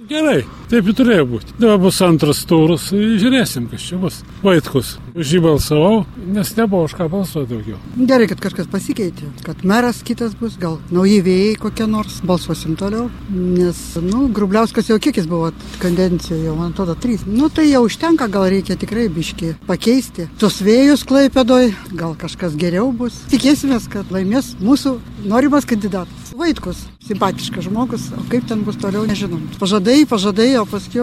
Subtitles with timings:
[0.00, 0.38] Gerai,
[0.70, 1.54] taip ir turėjo būti.
[1.60, 4.22] Dabar bus antras turas, žiūrėsim, kas čia bus.
[4.40, 5.98] Vaitkus, už jį balsavau,
[6.32, 7.76] nes nebuvo už ką balsuoti daugiau.
[8.08, 13.10] Gerai, kad kažkas pasikeitė, kad meras kitas bus, gal nauji vėjai kokie nors, balsuosim toliau.
[13.28, 15.52] Nes, nu, Grubliauskas jau kiek jis buvo
[15.84, 17.28] kadencijoje, jau man atrodo, trys.
[17.28, 20.30] Nu, tai jau užtenka, gal reikia tikrai biški pakeisti.
[20.40, 23.26] Tos vėjus klaipėdoj, gal kažkas geriau bus.
[23.36, 24.96] Tikėsimės, kad laimės mūsų
[25.28, 26.21] norimas kandidatas.
[26.32, 29.42] Vaitkus, simpatiškas žmogus, o kaip ten bus toliau, nežinom.
[29.60, 31.02] Pažadai, pažadai, o paskui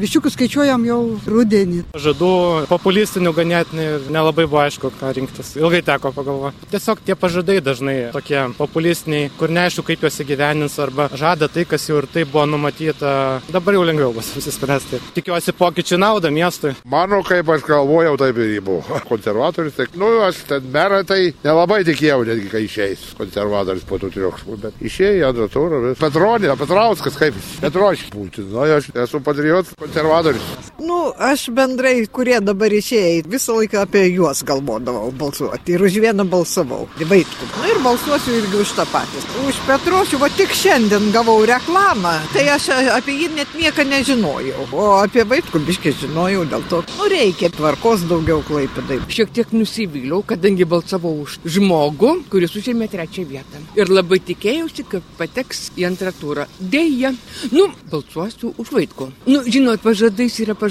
[0.00, 1.82] viščiukus skaičiuojam jau rudenį.
[1.92, 2.30] Pažadų
[2.70, 5.52] populistinių ganėtinai ir nelabai buvo aišku, ką rinktis.
[5.60, 6.70] Ilgai teko pagalvoti.
[6.72, 11.84] Tiesiog tie pažadai dažnai tokie populistiniai, kur neaišku, kaip juos įgyvenins, arba žada tai, kas
[11.90, 13.12] jau ir taip buvo numatyta.
[13.52, 15.02] Dabar jau lengviau bus susispręsti.
[15.18, 16.72] Tikiuosi pokyčių naudą miestui.
[16.88, 19.00] Mano, kaip aš galvojau, taip ir buvo.
[19.12, 24.14] Konservatorius, tai, nu, aš ten merą tai nelabai tikėjau, netgi kai išeis konservatorius po tų
[24.14, 25.80] trijų triukšmų, bet išėjo į antrą turą.
[25.98, 28.46] Petronė, Petrauskas kaip Petroškis būti.
[28.50, 30.69] Nu, aš esu patriotas, konservatorius.
[30.80, 35.74] Nu, aš bendrai, kurie dabar išėjai, visą laiką apie juos galvodavau balsuoti.
[35.74, 36.86] Ir už vieną balsavau.
[37.10, 37.48] Vaitkų.
[37.60, 39.20] Na ir balsuosiu irgi už tą patį.
[39.44, 42.14] Už Petrošių, va tik šiandien gavau reklamą.
[42.32, 44.64] Tai aš apie jį net nieko nežinojau.
[44.72, 46.80] O apie Vaitkų biškai žinojau dėl to.
[46.96, 49.02] Nu, reikia tvarkos daugiau klaipėdai.
[49.12, 53.60] Šiek tiek nusivyliau, kadangi balsavau už žmogų, kuris užėmė trečią vietą.
[53.76, 56.48] Ir labai tikėjausi, kad pateks į antrą turą.
[56.56, 57.12] Deja,
[57.52, 59.12] nu, balsuosiu už Vaitkų.
[59.28, 60.69] Nu, žinot, pažadais yra pažadais,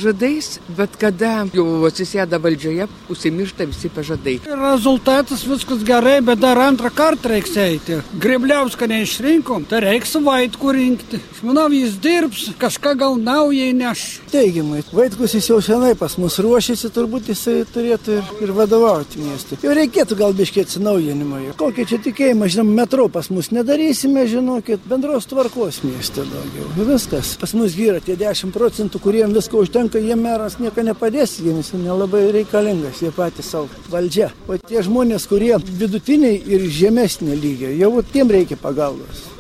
[0.78, 4.38] bet kada jau atsisėda valdžioje, užsimiršta visi pažadai.
[4.50, 8.00] Rezultatas viskas gerai, bet dar antrą kartą reiks eiti.
[8.22, 11.18] Gribliauską neišrinkom, tai reiks Vaitkų rinkti.
[11.34, 14.20] Aš manau, jis dirbs, kažką gal naujai neš.
[14.30, 19.58] Teigiamai, Vaitkus jis jau senai pas mus ruošiasi, turbūt jisai turėtų ir, ir vadovauti miestui.
[19.64, 21.40] Jau reikėtų gal biškiai atsinaujinimo.
[21.58, 26.68] Kokie čia tikėjimai, žinom, metro pas mus nedarysime, žinokit, bendros tvarkos mieste daugiau.
[26.78, 27.34] Viskas.
[27.42, 32.28] Pas mus vyra tie 10 procentų, kuriems visko užtenka, jie meras nieko nepadės, jiems nelabai
[32.36, 34.30] reikalingas, jie patys savo valdžia.
[34.48, 39.39] O tie žmonės, kurie vidutiniai ir žemesnė lygio, jau tiem reikia pagalbos.